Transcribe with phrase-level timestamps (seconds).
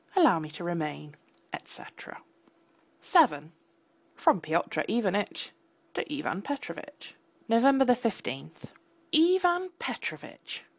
[0.15, 1.15] Allow me to remain,
[1.53, 2.23] etc.
[3.03, 3.51] VII
[4.15, 5.51] (FROM PYOTR IVANITCH
[5.93, 7.13] TO IVAN PETROVITCH)
[7.47, 8.51] November 15.
[9.11, 10.63] IVAN PETROVITCH!